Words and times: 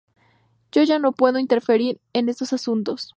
Yo 0.71 0.81
ya 0.81 0.97
no 0.97 1.11
puedo 1.11 1.37
interferir 1.37 2.01
en 2.13 2.27
esos 2.27 2.53
asuntos. 2.53 3.09